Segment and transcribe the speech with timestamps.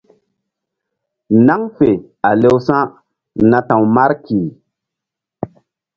[1.45, 1.89] Naŋ fe
[2.27, 2.83] a lewsa̧
[3.49, 4.41] na ta̧w Marki.